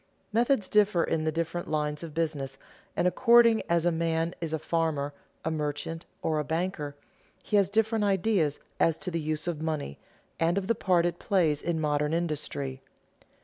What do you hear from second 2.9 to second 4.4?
and according as a man